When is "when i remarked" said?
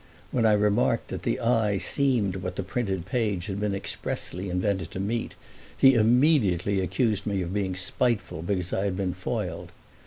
0.31-1.09